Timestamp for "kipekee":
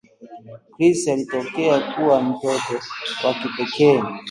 3.33-4.01